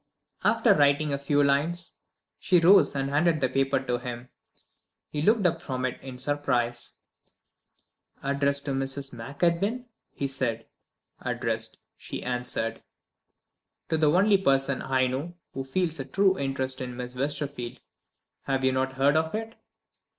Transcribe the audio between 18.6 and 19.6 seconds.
you not heard of it?"